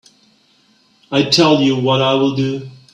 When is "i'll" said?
1.11-1.29, 2.01-2.33